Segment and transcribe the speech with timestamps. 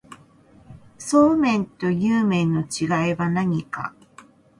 [0.97, 3.93] そうめんとにゅう麵の違いは何か